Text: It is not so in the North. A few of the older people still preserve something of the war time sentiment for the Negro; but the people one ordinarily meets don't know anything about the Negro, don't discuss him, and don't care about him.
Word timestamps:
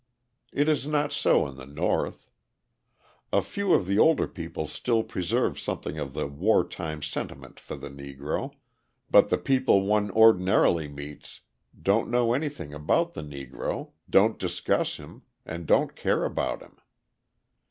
It 0.51 0.67
is 0.67 0.87
not 0.87 1.11
so 1.11 1.45
in 1.45 1.57
the 1.57 1.65
North. 1.67 2.27
A 3.31 3.39
few 3.43 3.73
of 3.73 3.85
the 3.85 3.99
older 3.99 4.27
people 4.27 4.65
still 4.65 5.03
preserve 5.03 5.59
something 5.59 5.99
of 5.99 6.13
the 6.15 6.25
war 6.25 6.67
time 6.67 7.03
sentiment 7.03 7.59
for 7.59 7.75
the 7.75 7.91
Negro; 7.91 8.55
but 9.11 9.29
the 9.29 9.37
people 9.37 9.83
one 9.85 10.09
ordinarily 10.09 10.87
meets 10.87 11.41
don't 11.79 12.09
know 12.09 12.33
anything 12.33 12.73
about 12.73 13.13
the 13.13 13.21
Negro, 13.21 13.91
don't 14.09 14.39
discuss 14.39 14.97
him, 14.97 15.21
and 15.45 15.67
don't 15.67 15.95
care 15.95 16.25
about 16.25 16.63
him. 16.63 16.77